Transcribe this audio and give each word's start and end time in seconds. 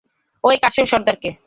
ঐ 0.43 0.49
কাসেম 0.63 0.85
সর্দারকে। 0.85 1.31